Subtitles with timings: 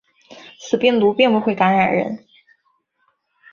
[0.59, 2.25] 此病毒并不会感染人。